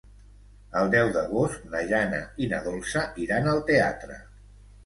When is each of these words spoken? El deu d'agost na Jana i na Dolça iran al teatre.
El 0.79 0.89
deu 0.95 1.11
d'agost 1.17 1.69
na 1.75 1.83
Jana 1.93 2.23
i 2.45 2.49
na 2.55 2.63
Dolça 2.69 3.07
iran 3.27 3.51
al 3.53 3.63
teatre. 3.73 4.19